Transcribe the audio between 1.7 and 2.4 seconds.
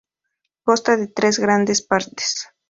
partes.